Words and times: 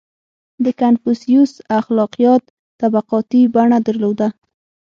•د 0.63 0.65
کنفوسیوس 0.79 1.51
اخلاقیات 1.79 2.43
طبقاتي 2.81 3.41
بڼه 3.55 3.77
درلوده. 3.87 4.27